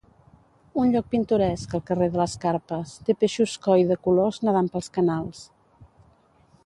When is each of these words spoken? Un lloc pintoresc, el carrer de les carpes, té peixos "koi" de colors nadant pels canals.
Un 0.83 0.93
lloc 0.93 1.09
pintoresc, 1.09 1.75
el 1.79 1.83
carrer 1.89 2.07
de 2.15 2.19
les 2.21 2.33
carpes, 2.45 2.95
té 3.11 3.17
peixos 3.25 3.53
"koi" 3.67 3.87
de 3.93 3.99
colors 4.09 4.41
nadant 4.49 4.71
pels 4.77 4.91
canals. 4.97 5.45